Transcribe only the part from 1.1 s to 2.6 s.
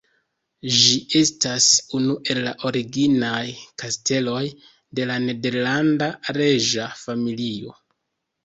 estas unu el la